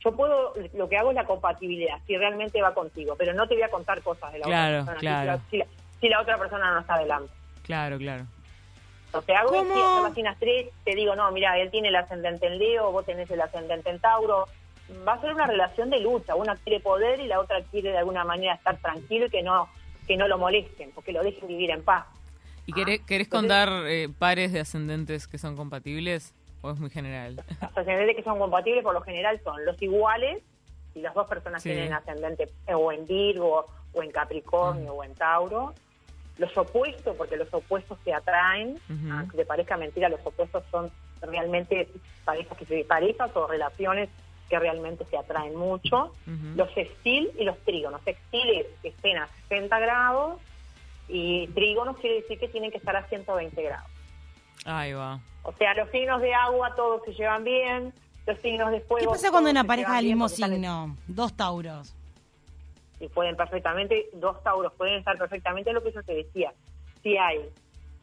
yo 0.00 0.12
puedo, 0.12 0.52
lo 0.74 0.88
que 0.88 0.96
hago 0.96 1.10
es 1.10 1.14
la 1.14 1.24
compatibilidad, 1.24 1.98
si 2.06 2.16
realmente 2.16 2.60
va 2.60 2.74
contigo, 2.74 3.14
pero 3.16 3.32
no 3.34 3.46
te 3.48 3.54
voy 3.54 3.62
a 3.62 3.68
contar 3.68 4.02
cosas 4.02 4.32
de 4.32 4.40
la 4.40 4.46
otra 4.46 4.70
persona. 4.70 4.98
Claro. 4.98 5.40
Si, 5.50 5.62
si 6.00 6.08
la 6.08 6.20
otra 6.20 6.38
persona 6.38 6.72
no 6.72 6.80
está 6.80 6.94
adelante. 6.94 7.32
Claro, 7.64 7.98
claro. 7.98 8.26
O 9.12 9.22
sea, 9.22 9.40
hago 9.40 9.50
¿Cómo? 9.50 10.08
es 10.08 10.70
te 10.84 10.94
digo, 10.94 11.14
no, 11.14 11.30
mira, 11.32 11.58
él 11.58 11.70
tiene 11.70 11.88
el 11.88 11.96
ascendente 11.96 12.46
en 12.46 12.58
Leo, 12.58 12.90
vos 12.90 13.06
tenés 13.06 13.30
el 13.30 13.40
ascendente 13.40 13.90
en 13.90 14.00
Tauro. 14.00 14.46
Va 15.06 15.14
a 15.14 15.20
ser 15.20 15.32
una 15.32 15.46
relación 15.46 15.88
de 15.90 16.00
lucha. 16.00 16.34
Una 16.34 16.56
quiere 16.56 16.80
poder 16.80 17.20
y 17.20 17.26
la 17.26 17.40
otra 17.40 17.62
quiere 17.70 17.90
de 17.90 17.98
alguna 17.98 18.24
manera 18.24 18.54
estar 18.54 18.76
tranquilo 18.78 19.26
y 19.26 19.30
que 19.30 19.42
no, 19.42 19.68
que 20.06 20.16
no 20.16 20.28
lo 20.28 20.36
molesten, 20.36 20.90
porque 20.92 21.12
lo 21.12 21.22
dejen 21.22 21.48
vivir 21.48 21.70
en 21.70 21.82
paz. 21.82 22.06
¿Y 22.66 22.72
querés, 22.72 23.00
querés 23.02 23.28
contar 23.28 23.68
eh, 23.86 24.08
pares 24.18 24.52
de 24.52 24.60
ascendentes 24.60 25.28
que 25.28 25.38
son 25.38 25.56
compatibles 25.56 26.34
o 26.60 26.70
es 26.70 26.78
muy 26.78 26.90
general? 26.90 27.36
Los 27.36 27.76
ascendentes 27.76 28.16
que 28.16 28.22
son 28.22 28.38
compatibles 28.38 28.82
por 28.82 28.94
lo 28.94 29.02
general 29.02 29.40
son 29.44 29.64
los 29.64 29.80
iguales, 29.80 30.42
y 30.94 31.00
las 31.00 31.14
dos 31.14 31.26
personas 31.28 31.62
tienen 31.62 31.92
ascendente 31.92 32.48
o 32.72 32.92
en 32.92 33.06
Virgo 33.06 33.66
o 33.92 34.02
en 34.02 34.10
Capricornio 34.10 34.94
o 34.94 35.04
en 35.04 35.14
Tauro, 35.14 35.74
los 36.38 36.56
opuestos, 36.56 37.16
porque 37.16 37.36
los 37.36 37.52
opuestos 37.52 37.98
se 38.04 38.12
atraen, 38.12 38.78
aunque 39.10 39.36
te 39.36 39.46
parezca 39.46 39.76
mentira, 39.76 40.08
los 40.08 40.24
opuestos 40.24 40.64
son 40.70 40.90
realmente 41.20 41.88
parejas, 42.24 42.58
que 42.58 42.66
se, 42.66 42.84
parejas 42.84 43.30
o 43.36 43.46
relaciones 43.46 44.08
que 44.48 44.58
realmente 44.58 45.04
se 45.10 45.16
atraen 45.16 45.54
mucho. 45.54 46.12
Los 46.56 46.72
sextil 46.74 47.30
y 47.38 47.44
los 47.44 47.58
trígonos. 47.60 48.00
Sextil 48.02 48.66
que 48.82 48.88
estén 48.88 49.18
a 49.18 49.28
60 49.48 49.78
grados 49.78 50.40
y 51.08 51.46
trígonos 51.48 51.96
quiere 51.98 52.16
decir 52.16 52.38
que 52.38 52.48
tienen 52.48 52.70
que 52.70 52.78
estar 52.78 52.96
a 52.96 53.06
120 53.06 53.62
grados. 53.62 53.90
Ahí 54.64 54.92
va. 54.92 55.20
O 55.42 55.52
sea, 55.52 55.74
los 55.74 55.90
signos 55.90 56.20
de 56.20 56.34
agua 56.34 56.74
todos 56.74 57.02
se 57.04 57.12
llevan 57.12 57.44
bien, 57.44 57.92
los 58.26 58.38
signos 58.40 58.70
de 58.70 58.80
fuego. 58.80 59.12
¿Qué 59.12 59.16
pasa 59.18 59.30
cuando 59.30 59.50
una 59.50 59.64
pareja 59.64 59.96
del 59.96 60.06
mismo 60.06 60.28
signo? 60.28 60.96
Dos 61.06 61.34
tauros 61.34 61.94
y 63.00 63.08
pueden 63.08 63.36
perfectamente, 63.36 64.08
dos 64.14 64.42
tauros 64.42 64.72
pueden 64.74 64.98
estar 64.98 65.18
perfectamente 65.18 65.72
lo 65.72 65.82
que 65.82 65.92
yo 65.92 66.02
te 66.02 66.14
decía. 66.14 66.52
Si 67.02 67.16
hay 67.16 67.40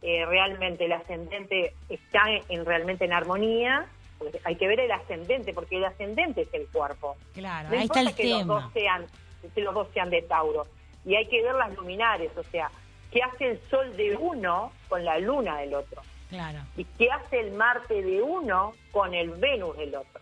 eh, 0.02 0.26
realmente 0.26 0.86
el 0.86 0.94
ascendente 0.94 1.76
está 1.90 2.24
en, 2.50 2.66
realmente 2.66 3.06
en 3.06 3.14
armonía, 3.14 3.86
pues 4.18 4.34
hay 4.44 4.56
que 4.56 4.68
ver 4.68 4.80
el 4.80 4.92
ascendente, 4.92 5.54
porque 5.54 5.78
el 5.78 5.86
ascendente 5.86 6.42
es 6.42 6.54
el 6.54 6.68
cuerpo. 6.68 7.16
Claro, 7.34 7.70
ahí 7.70 7.84
está 7.84 8.02
el 8.02 8.16
que 8.16 8.30
Los 8.30 8.48
dos 8.48 8.64
sean, 8.74 9.06
que 9.54 9.62
los 9.62 9.74
dos 9.74 9.88
sean 9.94 10.10
de 10.10 10.24
Tauro. 10.24 10.68
Y 11.06 11.16
hay 11.16 11.28
que 11.28 11.42
ver 11.44 11.56
las 11.56 11.76
luminares, 11.76 12.32
o 12.36 12.44
sea, 12.44 12.72
qué 13.12 13.22
hace 13.22 13.52
el 13.52 13.62
sol 13.70 13.96
de 13.96 14.16
uno 14.16 14.72
con 14.88 15.06
la 15.06 15.20
luna 15.20 15.58
del 15.58 15.74
otro. 15.76 16.02
Claro. 16.30 16.60
Y 16.78 16.86
qué 16.86 17.12
hace 17.12 17.40
el 17.40 17.52
Marte 17.52 18.02
de 18.02 18.22
uno 18.22 18.74
con 18.92 19.14
el 19.14 19.32
Venus 19.32 19.78
del 19.78 19.96
otro. 19.96 20.22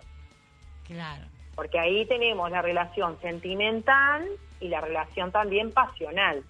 Claro. 0.86 1.26
Porque 1.56 1.80
ahí 1.80 2.06
tenemos 2.06 2.50
la 2.52 2.62
relación 2.62 3.20
sentimental 3.22 4.28
y 4.60 4.68
la 4.68 4.82
relación 4.82 5.32
también 5.32 5.72
pasional. 5.72 6.44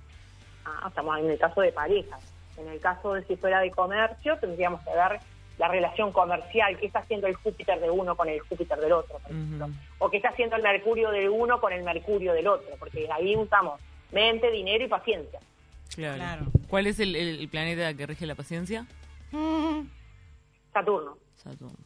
Ah, 0.65 0.85
estamos 0.87 1.19
en 1.19 1.29
el 1.29 1.39
caso 1.39 1.61
de 1.61 1.71
parejas. 1.71 2.21
En 2.57 2.67
el 2.67 2.79
caso 2.79 3.13
de 3.13 3.23
si 3.23 3.35
fuera 3.37 3.59
de 3.61 3.71
comercio, 3.71 4.37
tendríamos 4.37 4.81
que 4.81 4.91
ver 4.91 5.19
la 5.57 5.67
relación 5.67 6.11
comercial, 6.11 6.77
qué 6.77 6.85
está 6.85 6.99
haciendo 6.99 7.27
el 7.27 7.35
Júpiter 7.35 7.79
de 7.79 7.89
uno 7.89 8.15
con 8.15 8.29
el 8.29 8.39
Júpiter 8.39 8.79
del 8.79 8.93
otro, 8.93 9.19
por 9.19 9.31
ejemplo, 9.31 9.67
o 9.99 10.09
qué 10.09 10.17
está 10.17 10.29
haciendo 10.29 10.55
el 10.55 10.63
Mercurio 10.63 11.11
de 11.11 11.27
uno 11.27 11.59
con 11.59 11.73
el 11.73 11.83
Mercurio 11.83 12.33
del 12.33 12.47
otro, 12.47 12.69
porque 12.79 13.09
ahí 13.11 13.35
usamos 13.35 13.79
mente, 14.11 14.49
dinero 14.51 14.85
y 14.85 14.87
paciencia. 14.87 15.39
Claro. 15.93 16.45
¿Cuál 16.69 16.87
es 16.87 16.99
el, 16.99 17.47
planeta 17.51 17.93
que 17.93 18.05
rige 18.05 18.25
la 18.25 18.35
paciencia? 18.35 18.85
Saturno. 20.73 21.17
Saturno. 21.35 21.77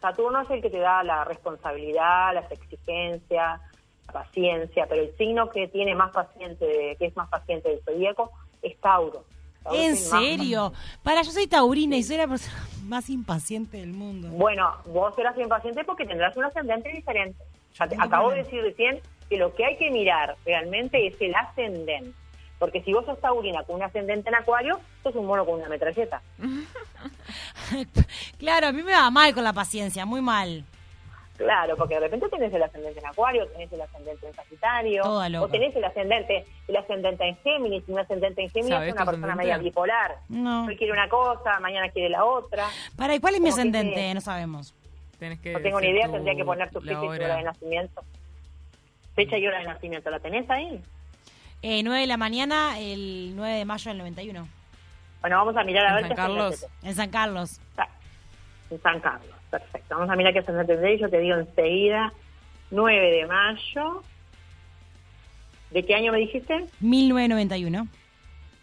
Saturno 0.00 0.40
es 0.42 0.50
el 0.50 0.60
que 0.60 0.68
te 0.68 0.78
da 0.78 1.02
la 1.02 1.24
responsabilidad, 1.24 2.34
las 2.34 2.50
exigencias, 2.52 3.60
paciencia, 4.10 4.86
pero 4.88 5.02
el 5.02 5.16
signo 5.16 5.50
que 5.50 5.68
tiene 5.68 5.94
más 5.94 6.12
paciente, 6.12 6.96
que 6.98 7.06
es 7.06 7.16
más 7.16 7.28
paciente 7.28 7.68
del 7.68 7.82
zodíaco, 7.82 8.30
es 8.62 8.76
Tauro. 8.78 9.24
¿En 9.70 9.96
serio? 9.96 10.72
Para, 11.02 11.22
yo 11.22 11.30
soy 11.30 11.46
taurina 11.46 11.96
y 11.96 12.02
soy 12.02 12.16
la 12.16 12.26
persona 12.26 12.66
más 12.84 13.08
impaciente 13.10 13.78
del 13.78 13.92
mundo. 13.92 14.28
Bueno, 14.28 14.72
vos 14.86 15.14
serás 15.14 15.38
impaciente 15.38 15.84
porque 15.84 16.04
tendrás 16.04 16.36
un 16.36 16.44
ascendente 16.44 16.90
diferente. 16.90 17.42
Ya 17.78 17.86
te, 17.86 17.96
acabo 17.98 18.30
de 18.30 18.38
decir 18.38 18.62
recién 18.62 19.00
que 19.28 19.36
lo 19.36 19.54
que 19.54 19.64
hay 19.64 19.76
que 19.76 19.90
mirar 19.90 20.36
realmente 20.44 21.06
es 21.06 21.20
el 21.20 21.34
ascendente. 21.34 22.12
Porque 22.58 22.82
si 22.82 22.92
vos 22.92 23.04
sos 23.04 23.20
taurina 23.20 23.64
con 23.64 23.76
un 23.76 23.82
ascendente 23.82 24.28
en 24.28 24.36
acuario, 24.36 24.78
sos 25.02 25.14
un 25.16 25.26
mono 25.26 25.44
con 25.44 25.58
una 25.58 25.68
metralleta. 25.68 26.22
claro, 28.38 28.68
a 28.68 28.72
mí 28.72 28.82
me 28.82 28.92
va 28.92 29.10
mal 29.10 29.34
con 29.34 29.42
la 29.42 29.52
paciencia, 29.52 30.04
muy 30.04 30.20
mal. 30.20 30.64
Claro, 31.36 31.76
porque 31.76 31.94
de 31.94 32.00
repente 32.00 32.28
tenés 32.28 32.52
el 32.52 32.62
ascendente 32.62 33.00
en 33.00 33.06
Acuario, 33.06 33.46
tenés 33.48 33.72
el 33.72 33.80
ascendente 33.80 34.26
en 34.26 34.34
Sagitario, 34.34 35.02
o 35.04 35.48
tenés 35.48 35.74
el 35.74 35.84
ascendente, 35.84 36.44
el 36.68 36.76
ascendente 36.76 37.26
en 37.26 37.36
Géminis, 37.38 37.82
y 37.88 37.92
un 37.92 37.98
ascendente 37.98 38.42
en 38.42 38.50
Géminis 38.50 38.80
es 38.82 38.92
una 38.92 39.04
persona 39.06 39.34
media 39.34 39.58
bipolar. 39.58 40.16
No. 40.28 40.66
Hoy 40.66 40.76
quiere 40.76 40.92
una 40.92 41.08
cosa, 41.08 41.58
mañana 41.60 41.88
quiere 41.88 42.10
la 42.10 42.24
otra. 42.24 42.66
Para, 42.96 43.14
¿y 43.14 43.20
cuál 43.20 43.34
es 43.34 43.40
mi 43.40 43.48
ascendente? 43.48 44.12
No 44.14 44.20
sabemos. 44.20 44.74
no 45.20 45.60
tengo 45.60 45.80
ni 45.80 45.88
idea, 45.88 46.10
tendría 46.10 46.36
que 46.36 46.44
poner 46.44 46.70
tu 46.70 46.80
fecha 46.80 47.02
y 47.02 47.08
hora 47.08 47.36
de 47.36 47.42
nacimiento. 47.42 48.02
Fecha 49.14 49.38
y 49.38 49.46
hora 49.46 49.58
de 49.58 49.64
nacimiento, 49.64 50.10
¿la 50.10 50.20
tenés 50.20 50.48
ahí? 50.50 50.82
Eh, 51.62 51.82
9 51.82 52.00
de 52.00 52.06
la 52.06 52.16
mañana, 52.16 52.78
el 52.78 53.34
9 53.36 53.58
de 53.58 53.64
mayo 53.64 53.90
del 53.90 53.98
91. 53.98 54.48
Bueno, 55.20 55.36
vamos 55.36 55.56
a 55.56 55.64
mirar 55.64 55.86
a 55.86 55.94
ver 55.94 56.08
San 56.08 56.16
Carlos? 56.16 56.66
En 56.82 56.94
San 56.94 57.10
Carlos. 57.10 57.60
En 58.70 58.80
San 58.82 59.00
Carlos, 59.00 59.30
perfecto. 59.52 59.94
Vamos 59.94 60.10
a 60.10 60.16
mirar 60.16 60.32
qué 60.32 60.40
ascendente 60.40 60.94
y 60.94 60.98
yo 60.98 61.08
te 61.08 61.18
digo 61.18 61.36
enseguida. 61.36 62.12
9 62.70 63.10
de 63.10 63.26
mayo. 63.26 64.02
¿De 65.70 65.84
qué 65.84 65.94
año 65.94 66.10
me 66.10 66.18
dijiste? 66.18 66.66
1991. 66.80 67.86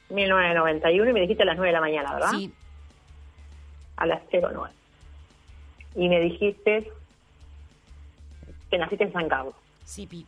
1991 0.10 1.10
y 1.10 1.13
me 1.13 1.22
dijiste 1.22 1.43
a 1.43 1.46
las 1.46 1.58
9 1.58 1.67
de 1.67 1.74
la 1.74 1.81
mañana, 1.81 2.13
¿verdad? 2.13 2.31
Sí. 2.31 2.51
A 3.98 4.05
las 4.08 4.22
09. 4.31 4.58
Y 5.96 6.10
me 6.10 6.19
dijiste 6.19 6.91
que 8.72 8.77
naciste 8.77 9.03
en 9.03 9.13
San 9.13 9.29
Carlos. 9.29 9.53
Sí, 9.86 10.08
Pi. 10.08 10.25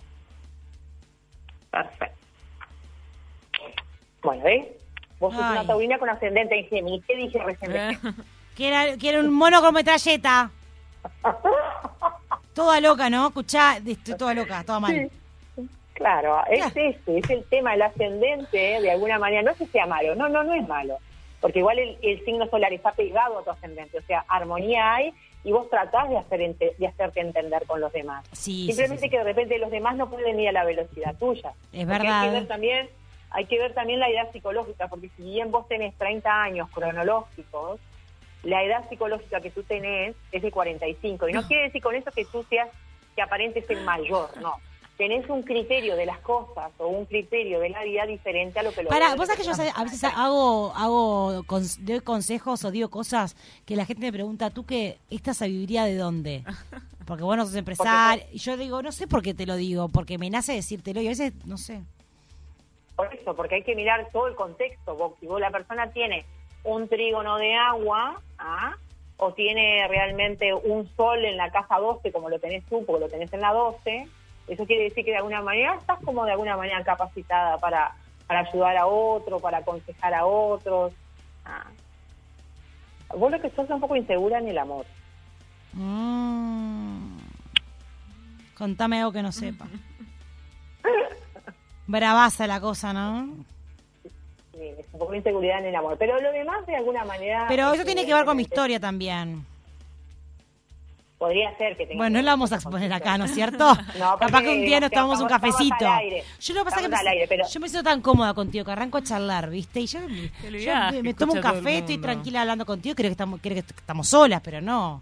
Perfecto. 1.72 2.18
Bueno, 4.22 4.44
¿ves? 4.44 4.68
Vos 5.20 5.34
sos 5.34 5.44
una 5.44 5.66
taurina 5.66 5.98
con 5.98 6.10
ascendente 6.10 6.58
en 6.58 6.68
Géminis. 6.68 7.04
¿Qué 7.06 7.16
dije 7.16 7.44
recién? 7.44 7.72
que, 8.56 8.68
era, 8.68 8.98
que 8.98 9.10
era 9.10 9.20
un 9.20 9.34
mono 9.34 9.62
con 9.62 9.74
metralleta. 9.74 10.52
toda 12.54 12.80
loca, 12.82 13.10
¿no? 13.10 13.28
Escuchá, 13.28 13.78
estoy 13.78 14.16
toda 14.16 14.34
loca, 14.34 14.64
toda 14.64 14.80
mal. 14.80 15.10
Claro, 15.94 16.42
es 16.50 16.66
este, 16.66 17.20
es 17.20 17.30
el 17.30 17.44
tema 17.46 17.72
del 17.72 17.84
ascendente, 17.84 18.58
de 18.58 18.92
alguna 18.92 19.20
manera, 19.20 19.44
no 19.44 19.52
es 19.52 19.58
que 19.58 19.68
sea 19.68 19.86
malo, 19.86 20.16
no, 20.16 20.30
no, 20.30 20.44
no 20.44 20.54
es 20.56 20.68
malo, 20.68 20.98
porque 21.40 21.60
igual 21.60 21.78
el, 21.78 22.26
signo 22.26 22.48
solar 22.48 22.74
está 22.74 22.92
pegado 22.94 23.38
a 23.38 23.44
tu 23.44 23.52
ascendente, 23.52 24.00
o 24.00 24.02
sea, 24.02 24.26
armonía 24.28 24.96
hay 24.96 25.14
y 25.44 25.52
vos 25.52 25.70
tratás 25.70 26.10
de, 26.10 26.18
hacer 26.18 26.56
de 26.56 26.88
hacerte 26.88 27.20
entender 27.20 27.68
con 27.68 27.80
los 27.82 27.94
demás. 27.94 28.26
Simplemente 28.32 29.12
que 29.12 29.18
de 29.18 29.24
repente 29.24 29.60
los 29.60 29.70
demás 29.70 29.96
no 29.96 30.10
pueden 30.10 30.40
ir 30.40 30.50
a 30.50 30.52
la 30.52 30.64
velocidad 30.64 31.16
tuya. 31.18 31.54
Es 31.72 31.86
verdad. 31.86 32.22
Hay 32.22 32.30
que 32.30 32.34
ver 32.34 32.48
también 32.48 32.90
hay 33.32 33.46
que 33.46 33.58
ver 33.60 33.74
también 33.74 34.00
la 34.00 34.10
edad 34.10 34.32
psicológica, 34.32 34.88
porque 34.88 35.10
si 35.16 35.24
bien 35.24 35.52
vos 35.52 35.68
tenés 35.68 35.96
30 35.98 36.44
años 36.44 36.70
cronológicos, 36.72 37.80
la 38.44 38.64
edad 38.64 38.88
psicológica 38.90 39.42
que 39.42 39.52
tú 39.52 39.64
tenés 39.64 40.16
es 40.32 40.42
de 40.42 40.52
45. 40.52 41.30
Y 41.30 41.34
no 41.34 41.48
quiere 41.48 41.64
decir 41.64 41.82
con 41.82 41.96
eso 41.96 42.12
que 42.12 42.26
tú 42.26 42.44
seas, 42.50 42.70
que 43.16 43.22
aparentes 43.22 43.66
ser 43.66 43.82
mayor, 43.82 44.30
no. 44.42 44.56
Tenés 44.98 45.28
un 45.30 45.42
criterio 45.42 45.96
de 45.96 46.06
las 46.06 46.20
cosas 46.20 46.72
o 46.78 46.88
un 46.88 47.06
criterio 47.06 47.60
de 47.60 47.70
la 47.70 47.84
vida 47.84 48.06
diferente 48.06 48.60
a 48.60 48.64
lo 48.64 48.72
que 48.72 48.84
lo 48.84 48.90
Para, 48.90 49.16
vos 49.16 49.28
sabés 49.28 49.42
que 49.42 49.48
yo 49.48 49.72
a 49.76 49.84
veces 49.84 50.04
hago, 50.04 50.74
hago 50.76 51.44
doy 51.80 52.02
consejos 52.02 52.64
o 52.64 52.72
digo 52.72 52.90
cosas 52.90 53.36
que 53.66 53.76
la 53.76 53.86
gente 53.86 54.04
me 54.04 54.12
pregunta, 54.12 54.52
¿tú 54.52 54.66
qué? 54.66 55.00
¿Esta 55.10 55.34
sabiduría 55.34 55.86
de 55.86 55.96
dónde? 55.96 56.44
Porque 57.08 57.24
vos 57.24 57.36
no 57.36 57.46
sos 57.46 57.56
empresario. 57.56 58.24
Y 58.32 58.38
yo 58.38 58.58
digo, 58.58 58.84
no 58.84 58.92
sé 58.92 59.08
por 59.08 59.24
qué 59.24 59.34
te 59.34 59.48
lo 59.48 59.56
digo, 59.56 59.90
porque 59.90 60.18
me 60.18 60.30
nace 60.30 60.54
decírtelo 60.54 61.02
y 61.02 61.08
a 61.08 61.10
veces, 61.10 61.34
no 61.46 61.58
sé 61.58 61.82
por 63.02 63.14
eso, 63.16 63.36
porque 63.36 63.56
hay 63.56 63.64
que 63.64 63.76
mirar 63.76 64.10
todo 64.12 64.28
el 64.28 64.36
contexto. 64.36 65.16
si 65.20 65.26
vos 65.26 65.42
la 65.42 65.50
persona 65.50 65.92
tiene 65.92 66.24
un 66.64 66.88
trígono 66.88 67.38
de 67.38 67.56
agua, 67.56 68.22
¿ah? 68.38 68.76
o 69.18 69.34
tiene 69.34 69.88
realmente 69.88 70.54
un 70.54 70.90
sol 70.96 71.24
en 71.24 71.38
la 71.38 71.52
casa 71.52 71.78
12, 71.78 72.12
como 72.12 72.30
lo 72.30 72.40
tenés 72.40 72.66
tú, 72.66 72.84
porque 72.86 73.02
lo 73.02 73.10
tenés 73.10 73.32
en 73.34 73.42
la 73.42 73.54
12, 73.54 74.08
eso 74.48 74.66
quiere 74.66 74.86
decir 74.86 75.06
que 75.06 75.12
de 75.12 75.18
alguna 75.18 75.42
manera 75.42 75.76
estás 75.76 76.00
como 76.04 76.26
de 76.26 76.32
alguna 76.32 76.58
manera 76.58 76.84
capacitada 76.84 77.58
para, 77.58 77.94
para 78.28 78.40
ayudar 78.40 78.78
a 78.78 78.88
otro, 78.88 79.40
para 79.40 79.60
aconsejar 79.60 80.14
a 80.14 80.26
otros. 80.26 80.92
¿ah? 81.46 81.68
Vos 83.16 83.32
lo 83.32 83.40
que 83.40 83.50
sos 83.52 83.70
un 83.70 83.80
poco 83.80 83.96
insegura 83.96 84.40
en 84.40 84.48
el 84.48 84.58
amor. 84.58 84.86
Mm. 85.74 87.18
Contame 88.58 89.00
algo 89.00 89.12
que 89.12 89.22
no 89.22 89.32
sepa. 89.32 89.68
Bravaza 91.88 92.48
la 92.48 92.60
cosa, 92.60 92.94
¿no? 92.94 93.28
Sí, 94.62 94.68
es 94.78 94.86
un 94.94 95.00
poco 95.00 95.12
de 95.14 95.18
inseguridad 95.18 95.58
en 95.58 95.66
el 95.66 95.76
amor. 95.76 95.96
Pero 95.98 96.22
lo 96.22 96.32
demás, 96.32 96.64
de 96.68 96.76
alguna 96.76 97.04
manera. 97.04 97.46
Pero 97.48 97.74
eso 97.74 97.84
tiene 97.84 98.06
que 98.06 98.14
ver 98.14 98.26
con 98.26 98.38
mi 98.38 98.44
historia 98.44 98.80
también. 98.80 99.44
Podría 101.18 101.56
ser 101.58 101.76
que 101.76 101.88
tenga. 101.88 101.98
Bueno, 101.98 102.20
no 102.20 102.22
la 102.24 102.32
vamos 102.34 102.52
a 102.52 102.56
exponer 102.56 102.94
acá, 102.94 103.18
¿no 103.18 103.26
es 103.26 103.32
cierto? 103.36 103.76
no, 103.98 104.18
Capaz 104.20 104.42
que 104.44 104.50
un 104.50 104.62
día 104.62 104.80
nos 104.80 104.92
tomamos 104.92 105.20
un 105.20 105.28
cafecito. 105.28 105.86
Yo 106.40 106.54
lo 106.54 106.60
que 106.60 106.70
pasa 106.70 106.82
es 106.82 107.28
que 107.28 107.38
me, 107.38 107.44
yo 107.50 107.60
me 107.60 107.70
siento 107.70 107.90
tan 107.90 108.02
cómoda 108.02 108.36
contigo 108.36 108.64
que 108.64 108.72
arranco 108.72 109.00
a 109.00 109.04
charlar, 109.04 109.50
¿viste? 109.50 109.80
Y 109.80 109.88
yo, 109.88 110.00
me, 111.02 111.16
tomo 111.16 111.34
un 111.34 111.42
café, 111.42 111.80
estoy 111.80 111.98
tranquila 111.98 112.42
hablando 112.42 112.64
contigo, 112.68 112.94
creo 112.94 113.10
que 113.10 113.14
estamos, 113.14 113.40
creo 113.42 113.56
que 113.56 113.60
estamos 113.62 114.08
solas, 114.08 114.42
pero 114.44 114.62
no. 114.62 115.02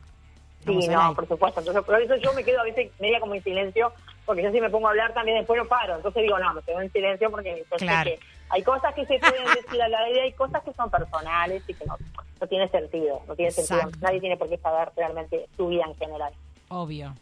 Sí, 0.65 0.87
no, 0.87 1.15
por 1.15 1.27
supuesto. 1.27 1.59
Entonces, 1.59 1.83
por 1.83 2.01
eso 2.01 2.15
yo 2.15 2.31
me 2.33 2.45
quedo 2.45 2.61
a 2.61 2.63
veces 2.63 2.91
media 2.99 3.19
como 3.19 3.35
en 3.35 3.43
silencio 3.43 3.91
porque 4.29 4.43
yo 4.43 4.51
si 4.51 4.61
me 4.61 4.69
pongo 4.69 4.87
a 4.87 4.91
hablar 4.91 5.11
también 5.11 5.39
después 5.39 5.59
no 5.59 5.67
paro. 5.67 5.95
Entonces 5.95 6.21
digo, 6.21 6.37
no, 6.37 6.53
me 6.53 6.61
quedo 6.61 6.79
en 6.79 6.91
silencio 6.91 7.31
porque 7.31 7.65
hay 8.49 8.63
cosas 8.63 8.93
que 8.95 9.05
se 9.05 9.19
pueden 9.19 9.45
decir 9.55 9.81
a 9.81 9.87
la 9.87 9.99
aire, 9.99 10.21
hay 10.21 10.33
cosas 10.33 10.63
que 10.63 10.73
son 10.73 10.89
personales 10.89 11.63
y 11.67 11.73
que 11.73 11.85
no, 11.85 11.97
no 12.39 12.47
tiene 12.47 12.67
sentido, 12.69 13.21
no 13.27 13.35
tiene 13.35 13.51
sentido. 13.51 13.91
Nadie 14.01 14.19
tiene 14.19 14.37
por 14.37 14.49
qué 14.49 14.57
saber 14.57 14.89
realmente 14.95 15.47
su 15.55 15.67
vida 15.67 15.83
en 15.87 15.95
general. 15.95 16.33
Obvio. 16.69 17.13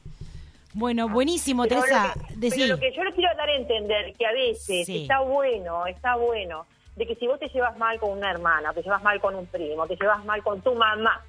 Bueno, 0.74 1.08
ah. 1.10 1.14
buenísimo, 1.14 1.66
Teresa. 1.66 2.14
Pero 2.40 2.68
lo 2.68 2.80
que 2.80 2.94
yo 2.94 3.04
le 3.04 3.14
quiero 3.14 3.36
dar 3.36 3.50
a 3.50 3.56
entender 3.56 4.14
que 4.14 4.26
a 4.26 4.32
veces 4.32 4.88
está 4.88 5.20
bueno, 5.22 5.86
está 5.88 6.16
bueno, 6.16 6.66
de 6.96 7.08
que 7.08 7.16
si 7.16 7.28
vos 7.28 7.40
te 7.40 7.50
llevas 7.50 7.78
mal 7.78 8.00
con 8.00 8.12
una 8.12 8.32
hermana, 8.32 8.72
o 8.72 8.74
te 8.74 8.84
llevas 8.84 9.04
mal 9.04 9.20
con 9.20 9.36
un 9.36 9.46
primo, 9.48 9.88
te 9.88 9.96
llevas 9.96 10.24
mal 10.26 10.42
con 10.44 10.62
tu 10.62 10.76
mamá, 10.76 11.22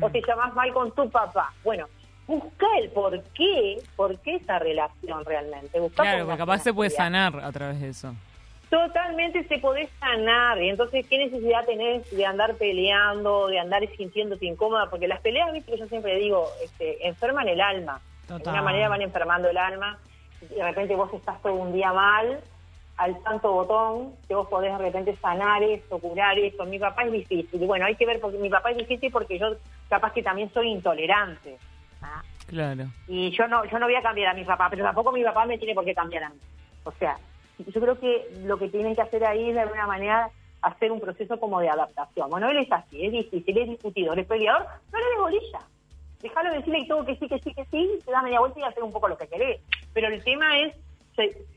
o 0.00 0.10
te 0.10 0.22
llevas 0.22 0.54
mal 0.54 0.72
con 0.72 0.92
tu 0.92 1.10
papá, 1.10 1.52
bueno, 1.64 1.86
busca 2.26 2.66
el 2.80 2.90
por 2.90 3.22
qué, 3.34 3.82
por 3.94 4.18
qué 4.20 4.36
esa 4.36 4.58
relación 4.58 5.24
realmente. 5.24 5.78
claro, 5.94 6.24
porque 6.24 6.38
capaz 6.38 6.58
se 6.60 6.72
puede 6.72 6.90
sanar 6.90 7.38
a 7.42 7.52
través 7.52 7.80
de 7.80 7.88
eso. 7.88 8.14
Totalmente 8.70 9.46
se 9.46 9.58
puede 9.58 9.88
sanar. 10.00 10.60
Y 10.60 10.70
entonces, 10.70 11.06
¿qué 11.08 11.18
necesidad 11.18 11.64
tenés 11.64 12.10
de 12.10 12.26
andar 12.26 12.56
peleando, 12.56 13.46
de 13.46 13.60
andar 13.60 13.86
sintiéndote 13.96 14.46
incómoda? 14.46 14.90
Porque 14.90 15.06
las 15.06 15.20
peleas, 15.20 15.52
viste 15.52 15.72
que 15.72 15.78
yo 15.78 15.86
siempre 15.86 16.16
digo, 16.16 16.48
este, 16.64 17.06
enferman 17.06 17.48
el 17.48 17.60
alma. 17.60 18.00
De 18.26 18.34
alguna 18.34 18.62
manera 18.62 18.88
van 18.88 19.02
enfermando 19.02 19.48
el 19.48 19.56
alma. 19.56 19.98
Y 20.42 20.54
de 20.54 20.62
repente 20.62 20.96
vos 20.96 21.12
estás 21.14 21.40
todo 21.42 21.54
un 21.54 21.72
día 21.72 21.92
mal, 21.92 22.40
al 22.96 23.22
santo 23.22 23.52
botón, 23.52 24.14
que 24.26 24.34
vos 24.34 24.48
podés 24.48 24.72
de 24.72 24.78
repente 24.78 25.16
sanar 25.16 25.62
esto, 25.62 25.98
curar 25.98 26.38
esto. 26.38 26.64
Mi 26.64 26.78
papá 26.78 27.04
es 27.04 27.12
difícil. 27.12 27.62
Y 27.62 27.66
bueno, 27.66 27.86
hay 27.86 27.94
que 27.94 28.06
ver, 28.06 28.20
porque 28.20 28.38
mi 28.38 28.50
papá 28.50 28.72
es 28.72 28.78
difícil 28.78 29.12
porque 29.12 29.38
yo 29.38 29.56
capaz 29.88 30.12
que 30.12 30.22
también 30.22 30.52
soy 30.52 30.70
intolerante. 30.70 31.56
Claro. 32.46 32.86
Y 33.08 33.30
yo 33.30 33.48
no, 33.48 33.64
yo 33.64 33.78
no 33.78 33.86
voy 33.86 33.96
a 33.96 34.02
cambiar 34.02 34.28
a 34.28 34.34
mi 34.34 34.44
papá, 34.44 34.68
pero 34.70 34.84
tampoco 34.84 35.12
mi 35.12 35.22
papá 35.24 35.46
me 35.46 35.58
tiene 35.58 35.74
por 35.74 35.84
qué 35.84 35.94
cambiar 35.94 36.24
a 36.24 36.28
mí. 36.30 36.36
O 36.84 36.92
sea, 36.92 37.16
yo 37.58 37.80
creo 37.80 37.98
que 37.98 38.28
lo 38.44 38.58
que 38.58 38.68
tienen 38.68 38.94
que 38.94 39.02
hacer 39.02 39.24
ahí 39.24 39.48
es 39.48 39.54
de 39.54 39.60
alguna 39.60 39.86
manera 39.86 40.30
hacer 40.62 40.90
un 40.90 41.00
proceso 41.00 41.38
como 41.38 41.60
de 41.60 41.68
adaptación. 41.68 42.28
Bueno, 42.30 42.48
él 42.50 42.58
es 42.58 42.72
así, 42.72 43.04
es 43.04 43.12
difícil, 43.12 43.58
es 43.58 43.68
discutidor, 43.68 44.18
es 44.18 44.26
peleador, 44.26 44.66
no 44.92 44.98
le 44.98 45.04
des 45.04 45.18
bolilla. 45.18 45.60
Déjalo 46.20 46.52
decirle 46.52 46.86
todo 46.88 47.04
que 47.04 47.16
sí, 47.16 47.28
que 47.28 47.38
sí, 47.38 47.54
que 47.54 47.64
sí, 47.66 47.98
te 48.04 48.10
da 48.10 48.22
media 48.22 48.40
vuelta 48.40 48.60
y 48.60 48.62
hacer 48.64 48.82
un 48.82 48.92
poco 48.92 49.08
lo 49.08 49.16
que 49.16 49.28
querés. 49.28 49.60
Pero 49.92 50.08
el 50.08 50.22
tema 50.24 50.58
es 50.58 50.74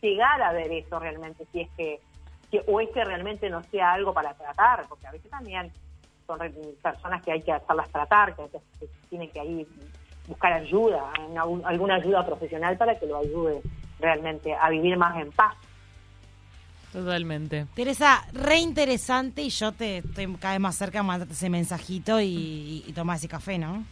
llegar 0.02 0.42
a 0.42 0.54
ver 0.54 0.72
eso 0.72 1.00
realmente, 1.00 1.46
si 1.52 1.62
es 1.62 1.70
que, 1.76 2.00
o 2.68 2.80
es 2.80 2.90
que 2.90 3.04
realmente 3.04 3.50
no 3.50 3.64
sea 3.64 3.94
algo 3.94 4.14
para 4.14 4.34
tratar, 4.34 4.86
porque 4.88 5.08
a 5.08 5.12
veces 5.12 5.30
también 5.30 5.72
son 6.28 6.40
personas 6.82 7.24
que 7.24 7.32
hay 7.32 7.42
que 7.42 7.52
hacerlas 7.52 7.90
tratar, 7.90 8.36
que, 8.36 8.44
tienen 9.10 9.30
que 9.32 9.40
ahí 9.40 9.68
buscar 10.28 10.54
ayuda, 10.54 11.12
alguna 11.66 11.96
ayuda 11.96 12.26
profesional 12.26 12.78
para 12.78 13.00
que 13.00 13.08
lo 13.08 13.18
ayude 13.18 13.62
realmente 14.00 14.54
a 14.54 14.70
vivir 14.70 14.96
más 14.98 15.20
en 15.20 15.32
paz. 15.32 15.56
Totalmente. 16.92 17.68
Teresa, 17.76 18.26
re 18.34 18.58
interesante 18.58 19.42
y 19.44 19.50
yo 19.50 19.72
te 19.72 20.00
estoy 20.00 20.34
cada 20.38 20.56
vez 20.56 20.62
más 20.62 20.76
cerca, 20.76 21.04
mandarte 21.04 21.34
ese 21.34 21.50
mensajito 21.50 22.20
y, 22.20 22.84
y, 22.88 22.94
tomar 22.94 23.18
ese 23.18 23.28
café, 23.28 23.58
¿no? 23.58 23.84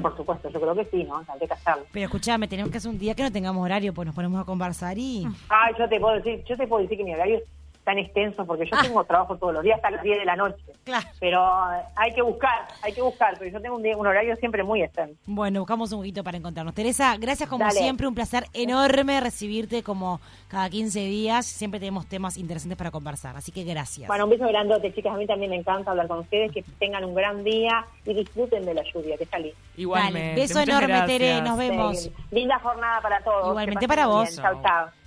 por 0.00 0.16
supuesto, 0.16 0.48
yo 0.48 0.60
creo 0.60 0.74
que 0.74 0.84
sí, 0.86 1.04
¿no? 1.04 1.18
Hay 1.26 1.46
que 1.46 1.52
hacerlo. 1.52 1.84
Pero 1.92 2.06
escúchame, 2.06 2.48
tenemos 2.48 2.70
que 2.70 2.78
hacer 2.78 2.90
un 2.90 2.98
día 2.98 3.14
que 3.14 3.22
no 3.22 3.32
tengamos 3.32 3.62
horario, 3.62 3.92
pues 3.92 4.06
nos 4.06 4.14
ponemos 4.14 4.40
a 4.40 4.44
conversar 4.44 4.96
y... 4.96 5.26
Ay, 5.48 5.74
yo 5.78 5.88
te 5.88 5.98
puedo 5.98 6.14
decir, 6.14 6.44
yo 6.44 6.56
te 6.56 6.66
puedo 6.66 6.82
decir 6.82 6.96
que 6.96 7.04
mi 7.04 7.12
horario 7.12 7.40
tan 7.84 7.98
extenso 7.98 8.44
porque 8.44 8.66
yo 8.66 8.76
ah. 8.76 8.82
tengo 8.82 9.04
trabajo 9.04 9.36
todos 9.36 9.54
los 9.54 9.62
días 9.62 9.76
hasta 9.76 9.90
las 9.90 10.02
10 10.02 10.18
de 10.18 10.24
la 10.24 10.36
noche. 10.36 10.62
Claro. 10.84 11.06
Pero 11.18 11.40
eh, 11.42 11.82
hay 11.96 12.12
que 12.12 12.22
buscar, 12.22 12.68
hay 12.82 12.92
que 12.92 13.02
buscar, 13.02 13.34
porque 13.34 13.50
yo 13.50 13.60
tengo 13.60 13.76
un, 13.76 13.86
un 13.86 14.06
horario 14.06 14.36
siempre 14.36 14.62
muy 14.62 14.82
extenso. 14.82 15.14
Bueno, 15.26 15.60
buscamos 15.60 15.92
un 15.92 16.00
poquito 16.00 16.22
para 16.22 16.36
encontrarnos. 16.36 16.74
Teresa, 16.74 17.16
gracias 17.18 17.48
como 17.48 17.70
siempre, 17.70 18.06
un 18.06 18.14
placer 18.14 18.44
enorme 18.52 19.20
recibirte 19.20 19.82
como 19.82 20.20
cada 20.48 20.68
15 20.68 21.00
días. 21.00 21.46
Siempre 21.46 21.80
tenemos 21.80 22.06
temas 22.06 22.36
interesantes 22.36 22.76
para 22.76 22.90
conversar, 22.90 23.36
así 23.36 23.52
que 23.52 23.64
gracias. 23.64 24.08
Bueno, 24.08 24.24
un 24.24 24.30
beso 24.30 24.46
grandote, 24.46 24.92
chicas. 24.92 25.14
A 25.14 25.16
mí 25.16 25.26
también 25.26 25.50
me 25.50 25.56
encanta 25.56 25.90
hablar 25.90 26.08
con 26.08 26.20
ustedes, 26.20 26.52
que 26.52 26.62
tengan 26.78 27.04
un 27.04 27.14
gran 27.14 27.42
día 27.44 27.84
y 28.04 28.14
disfruten 28.14 28.64
de 28.64 28.74
la 28.74 28.82
lluvia, 28.82 29.16
que 29.16 29.24
está 29.24 29.38
lindo. 29.38 29.56
Igualmente. 29.76 30.40
beso 30.40 30.60
enorme, 30.60 31.02
Tere, 31.06 31.40
nos 31.42 31.56
vemos. 31.56 32.10
linda 32.30 32.58
jornada 32.58 33.00
para 33.00 33.20
todos. 33.22 33.48
Igualmente 33.48 33.88
para 33.88 34.06
vos. 34.06 34.36
Chao, 34.36 34.60
chao. 34.62 34.99